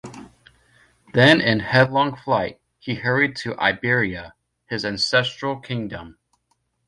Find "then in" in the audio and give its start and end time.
1.13-1.59